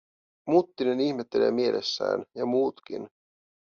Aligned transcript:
Muttinen 0.49 0.99
ihmettelee 0.99 1.51
mielessään, 1.51 2.25
ja 2.35 2.45
muutkin. 2.45 3.07